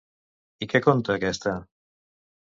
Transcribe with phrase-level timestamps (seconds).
[0.65, 1.53] I què conta aquesta?